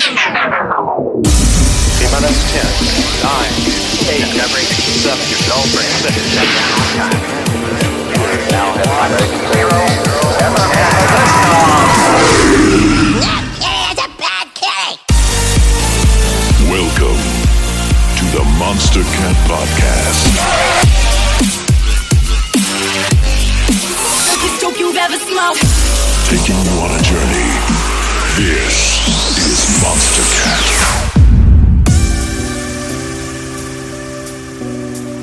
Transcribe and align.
T 0.00 0.06
minus 0.08 0.32
10, 2.56 2.64
9, 3.20 3.36
8, 4.08 4.32
7, 4.32 5.20
your 5.28 5.60
brain, 5.76 5.92
6, 5.92 6.16
now 8.48 8.72
have 8.80 8.88
my 8.96 9.12
zero, 9.52 9.76
That 13.20 14.00
a 14.00 14.08
bad 14.16 14.48
kitty! 14.56 14.96
Welcome 16.64 17.20
to 18.16 18.24
the 18.32 18.40
Monstercat 18.56 19.36
Podcast. 19.44 20.32
Dope 24.62 24.78
you've 24.78 24.96
ever 24.96 25.18
smoked. 25.18 25.60
Taking 26.30 26.56
you 26.56 26.80
on 26.80 26.88
a 26.88 27.02
journey. 27.02 27.50
This 28.36 29.06
is 29.06 29.19
Monster 29.82 30.22
Cat. 30.36 30.66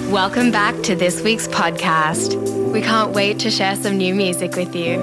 Welcome 0.09 0.51
back 0.51 0.81
to 0.83 0.95
this 0.95 1.21
week's 1.21 1.47
podcast. 1.47 2.33
We 2.71 2.81
can't 2.81 3.11
wait 3.11 3.37
to 3.39 3.51
share 3.51 3.75
some 3.75 3.97
new 3.97 4.15
music 4.15 4.55
with 4.55 4.75
you. 4.75 4.97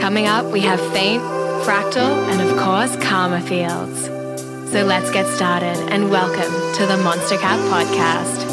Coming 0.00 0.26
up, 0.26 0.46
we 0.46 0.60
have 0.60 0.78
Feint, 0.92 1.22
Fractal, 1.64 2.14
and 2.30 2.40
of 2.40 2.56
course, 2.56 2.94
Karma 3.04 3.40
Fields. 3.40 4.04
So 4.70 4.84
let's 4.84 5.10
get 5.10 5.26
started 5.26 5.76
and 5.90 6.10
welcome 6.10 6.52
to 6.76 6.86
the 6.86 6.96
Monstercat 7.02 7.58
Podcast. 7.70 8.43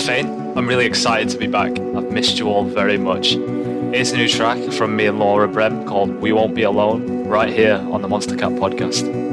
Is. 0.00 0.08
I'm 0.56 0.66
really 0.66 0.86
excited 0.86 1.28
to 1.28 1.38
be 1.38 1.46
back. 1.46 1.78
I've 1.78 2.10
missed 2.10 2.38
you 2.38 2.48
all 2.48 2.64
very 2.64 2.96
much. 2.96 3.32
Here's 3.32 4.12
a 4.12 4.16
new 4.16 4.28
track 4.28 4.72
from 4.72 4.96
me 4.96 5.06
and 5.06 5.18
Laura 5.18 5.46
Brehm 5.46 5.84
called 5.84 6.10
We 6.22 6.32
Won't 6.32 6.54
Be 6.54 6.62
Alone, 6.62 7.28
right 7.28 7.52
here 7.52 7.76
on 7.76 8.00
the 8.00 8.08
Monstercat 8.08 8.58
podcast. 8.58 9.29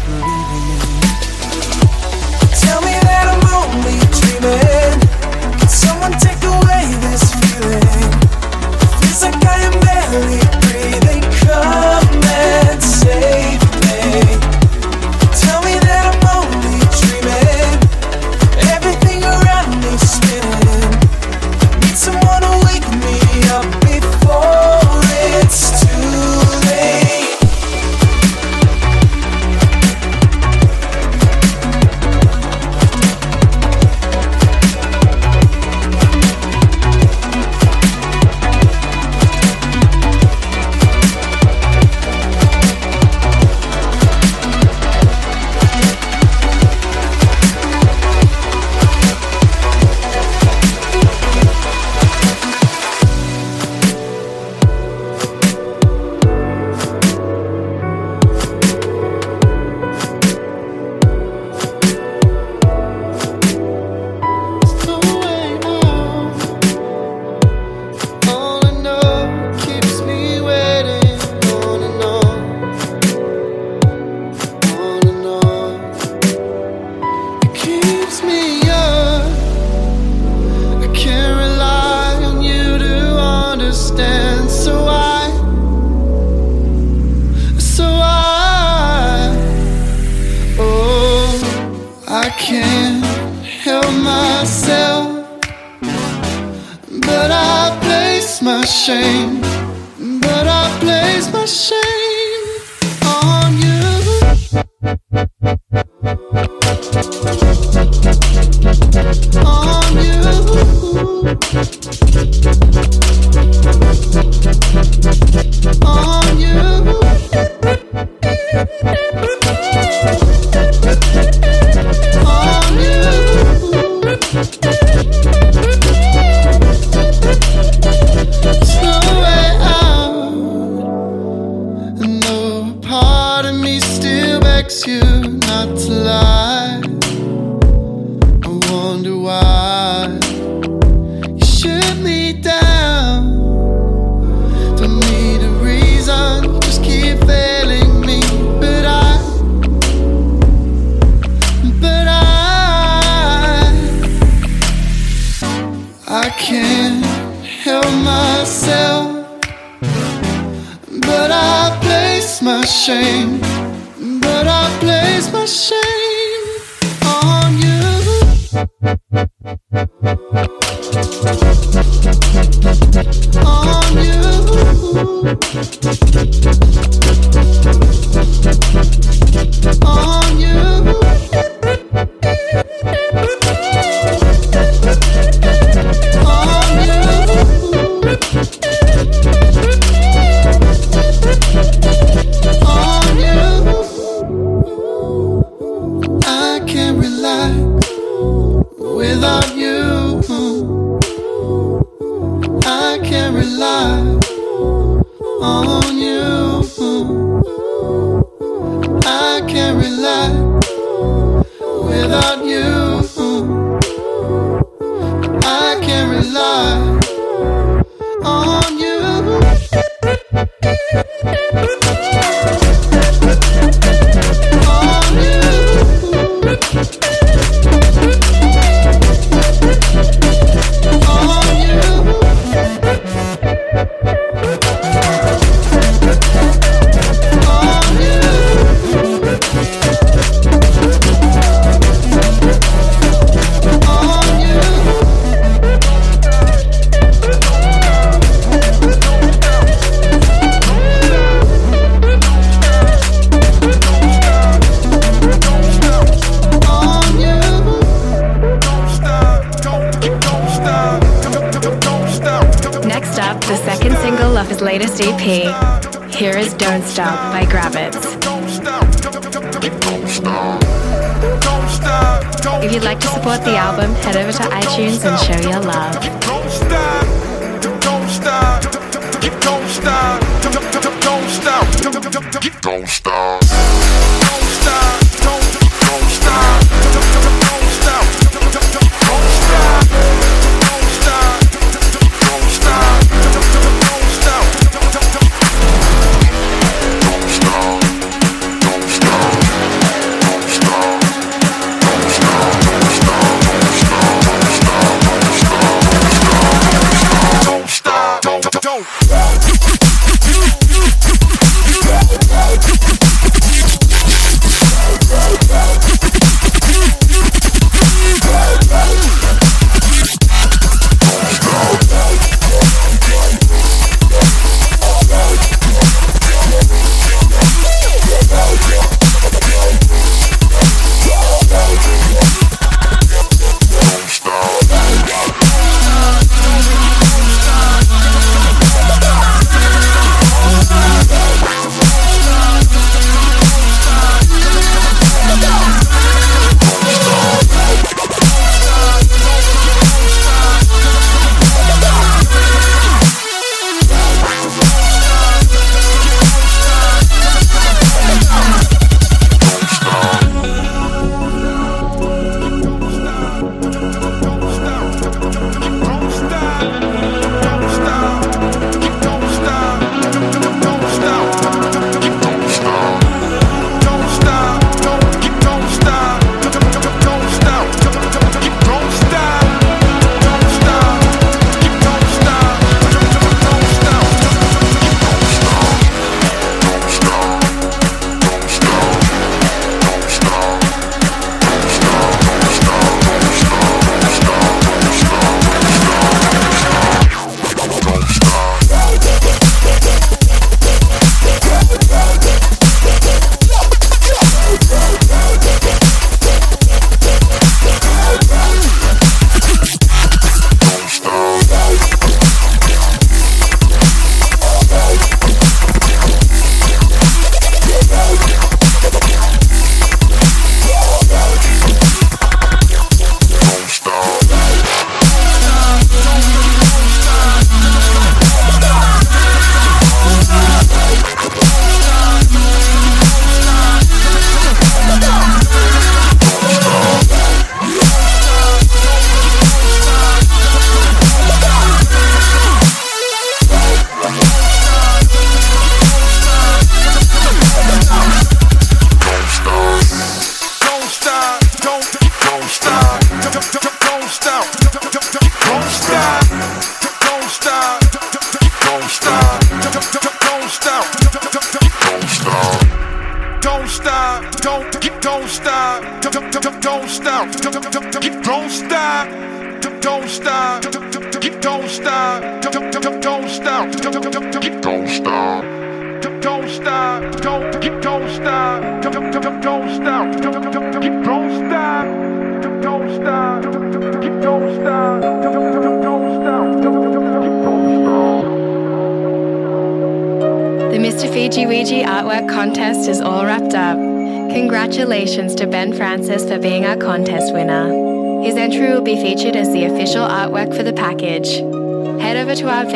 believing 0.00 0.90
in. 0.90 0.95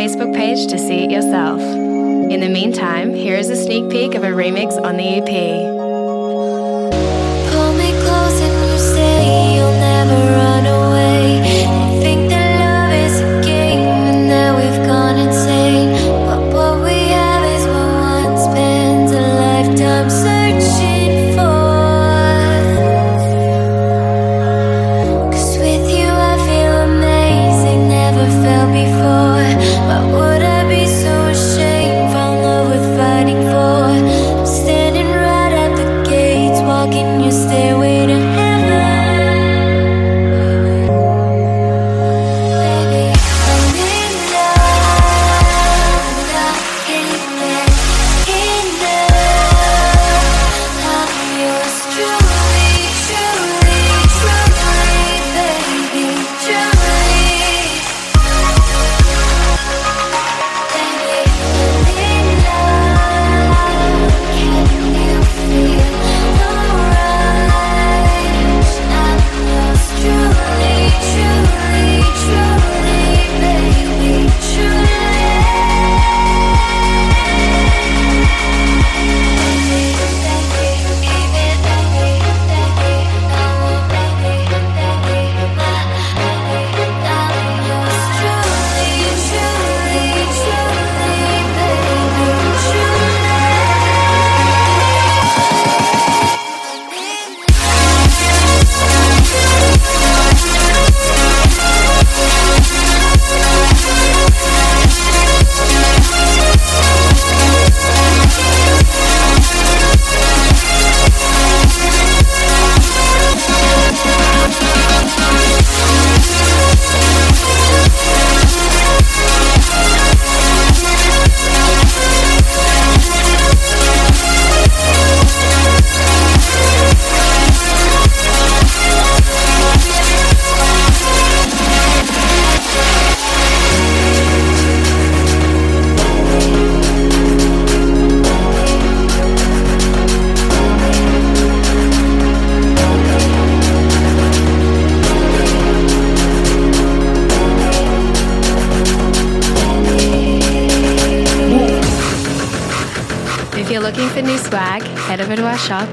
Facebook 0.00 0.34
page 0.34 0.66
to 0.68 0.78
see 0.78 1.04
it 1.04 1.10
yourself. 1.10 1.60
In 1.60 2.40
the 2.40 2.48
meantime, 2.48 3.12
here 3.12 3.36
is 3.36 3.50
a 3.50 3.54
sneak 3.54 3.90
peek 3.90 4.14
of 4.14 4.22
a 4.22 4.28
remix 4.28 4.82
on 4.82 4.96
the 4.96 5.04
EP. 5.04 5.49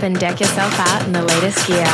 and 0.08 0.20
deck 0.22 0.40
yourself 0.40 0.74
out 0.80 1.06
in 1.06 1.12
the 1.12 1.22
latest 1.22 1.68
gear. 1.68 1.86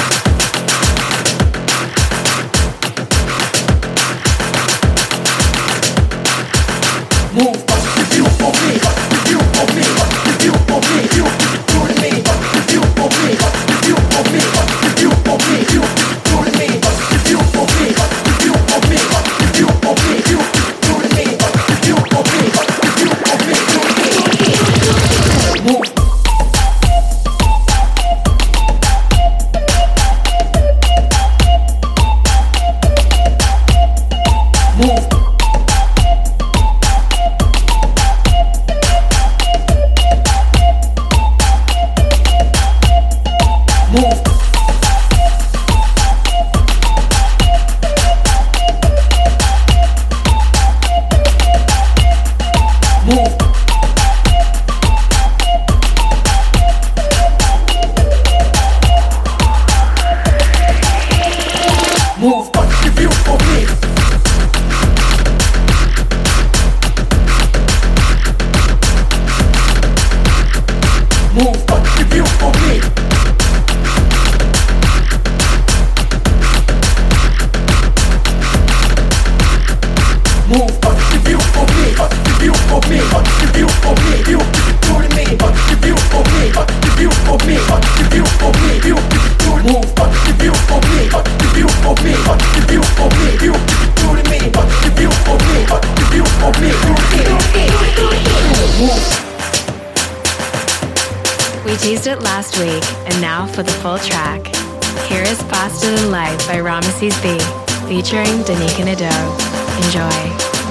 featuring 108.62 108.84
Danyka 108.84 108.84
Nadeau. 108.84 109.36
Enjoy. 109.84 110.61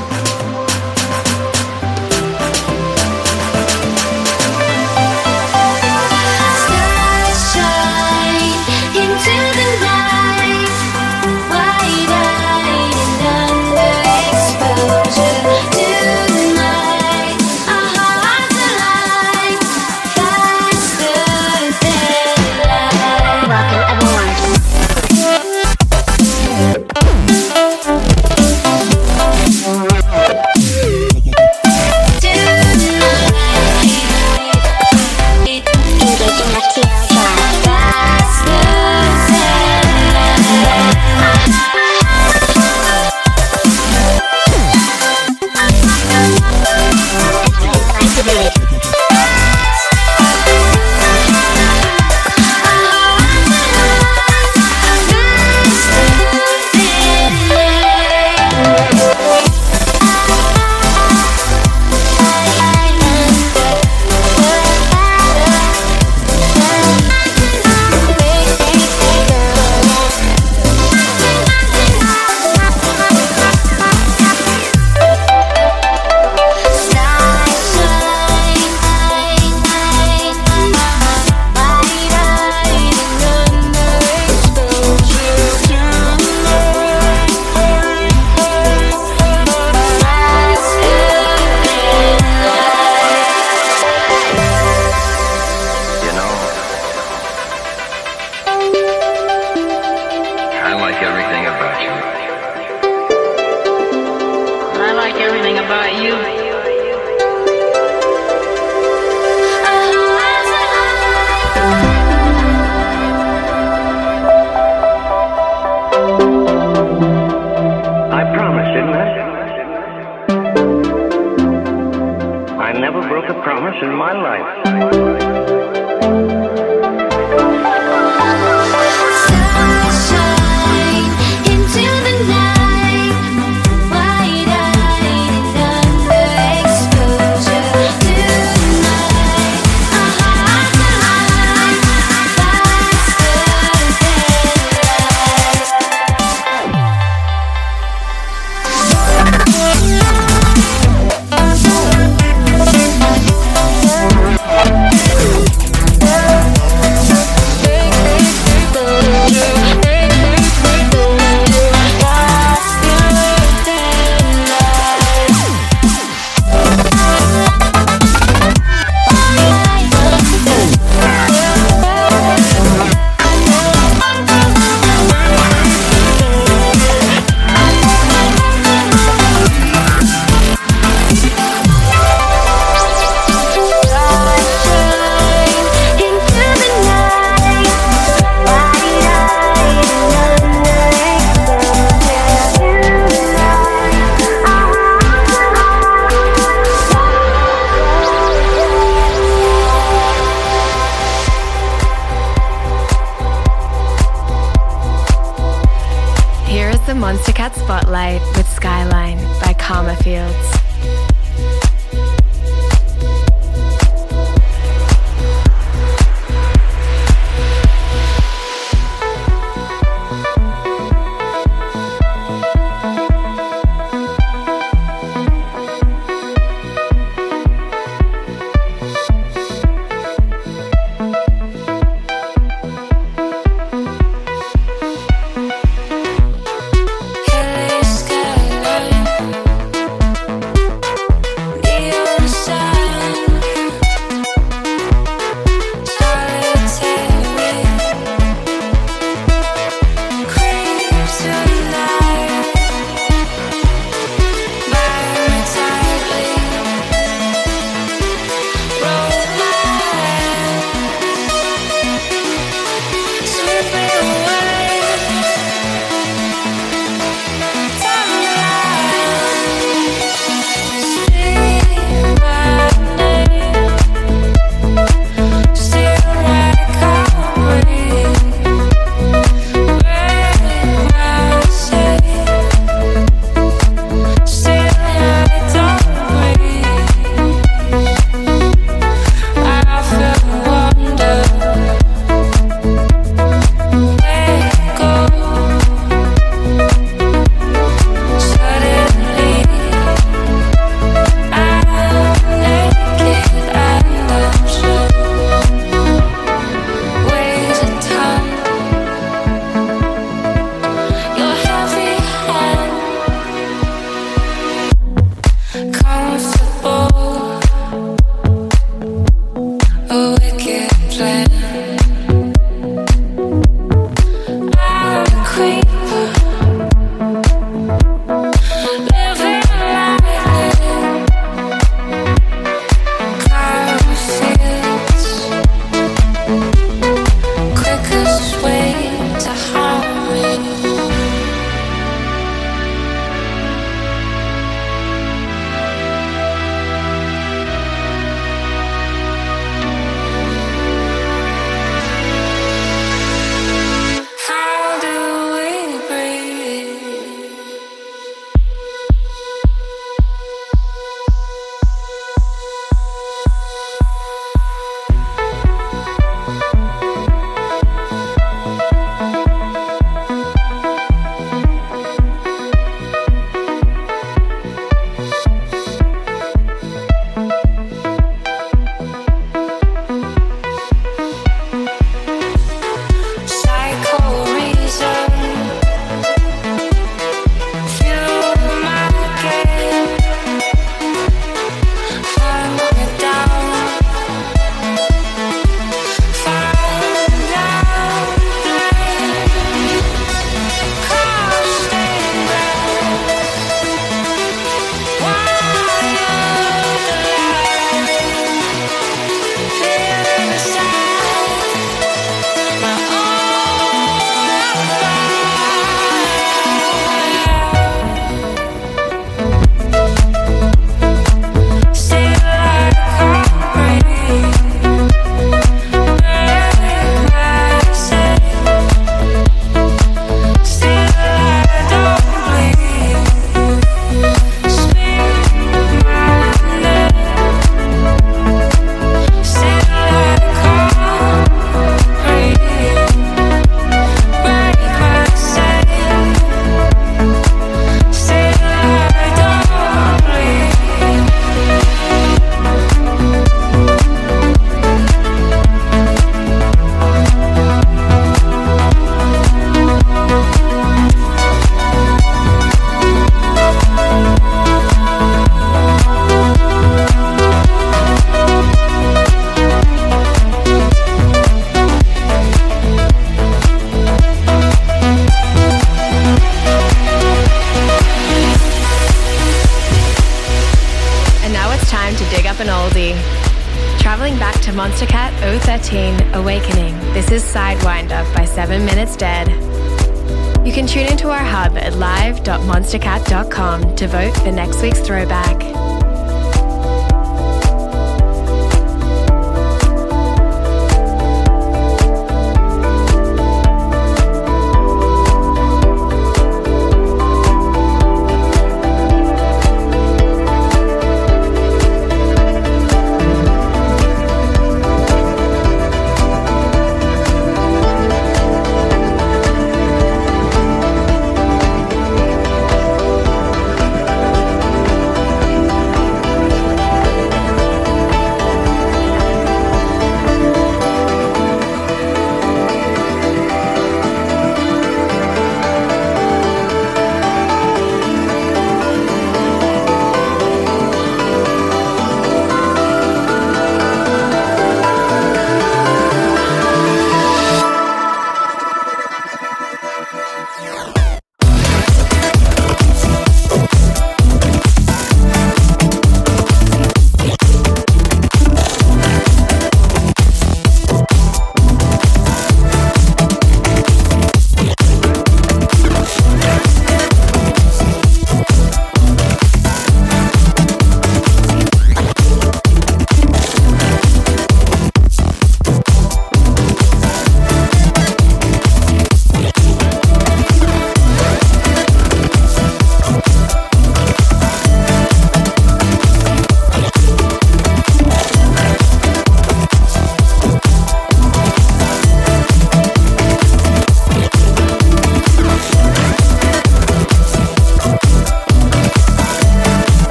my 124.01 124.13
life. 124.13 124.60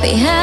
behind 0.00 0.37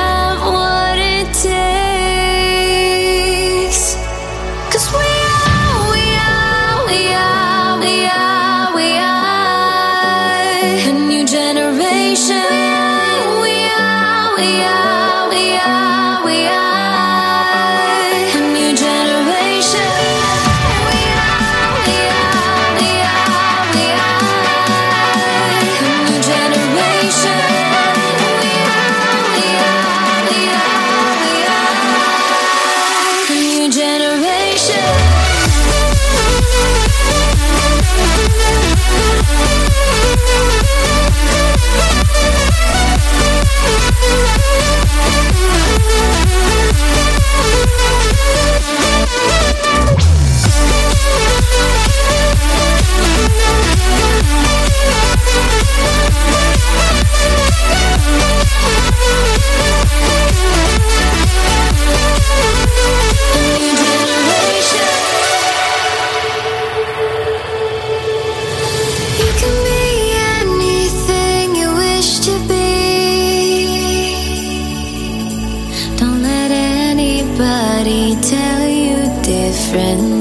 differently. 79.76 80.15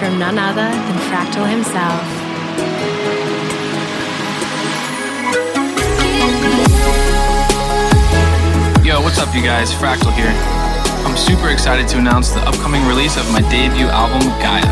From 0.00 0.18
none 0.18 0.38
other 0.38 0.64
than 0.64 0.96
Fractal 1.12 1.46
himself. 1.46 2.00
Yo, 8.82 9.02
what's 9.02 9.18
up, 9.18 9.34
you 9.34 9.42
guys? 9.42 9.74
Fractal 9.74 10.10
here. 10.14 10.32
I'm 11.04 11.18
super 11.18 11.50
excited 11.50 11.86
to 11.88 11.98
announce 11.98 12.30
the 12.30 12.40
upcoming 12.48 12.82
release 12.86 13.18
of 13.18 13.30
my 13.30 13.42
debut 13.50 13.88
album, 13.88 14.26
Gaia. 14.40 14.64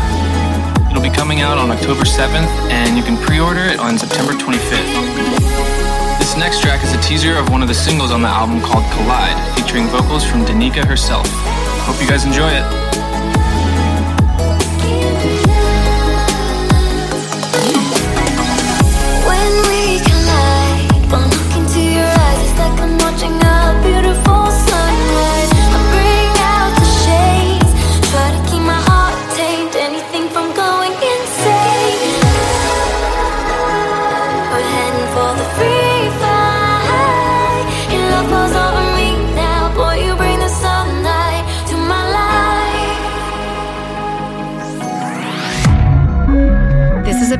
It'll 0.89 1.03
be 1.03 1.15
coming 1.15 1.41
out 1.41 1.59
on 1.59 1.69
October 1.69 2.05
7th, 2.05 2.49
and 2.71 2.97
you 2.97 3.03
can 3.03 3.15
pre 3.23 3.39
order 3.39 3.61
it 3.61 3.79
on 3.79 3.99
September 3.99 4.33
25th. 4.33 6.17
This 6.17 6.35
next 6.37 6.63
track 6.63 6.83
is 6.83 6.91
a 6.95 7.01
teaser 7.03 7.35
of 7.35 7.51
one 7.51 7.61
of 7.61 7.67
the 7.67 7.75
singles 7.75 8.09
on 8.11 8.23
the 8.23 8.27
album 8.27 8.61
called 8.61 8.83
Collide, 8.93 9.37
featuring 9.55 9.85
vocals 9.89 10.23
from 10.23 10.43
Danyka 10.43 10.83
herself. 10.85 11.27
Hope 11.85 12.01
you 12.01 12.09
guys 12.09 12.25
enjoy 12.25 12.49
it. 12.49 13.08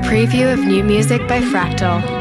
Preview 0.10 0.52
of 0.52 0.58
new 0.66 0.84
music 0.84 1.22
by 1.28 1.40
Fractal. 1.40 2.19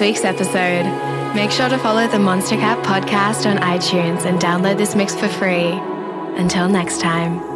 This 0.00 0.06
week's 0.06 0.24
episode. 0.24 1.34
Make 1.34 1.50
sure 1.50 1.68
to 1.68 1.76
follow 1.76 2.08
the 2.08 2.16
Monstercat 2.16 2.82
podcast 2.84 3.44
on 3.44 3.58
iTunes 3.58 4.24
and 4.24 4.40
download 4.40 4.78
this 4.78 4.96
mix 4.96 5.14
for 5.14 5.28
free. 5.28 5.72
Until 6.40 6.70
next 6.70 7.02
time. 7.02 7.49